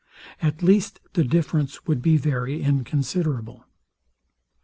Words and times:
At 0.41 0.63
least 0.63 0.99
the 1.13 1.23
difference 1.23 1.85
would 1.85 2.01
be 2.01 2.17
very 2.17 2.63
inconsiderable. 2.63 3.67